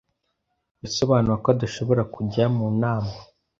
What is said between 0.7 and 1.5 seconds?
Yasobanuye ko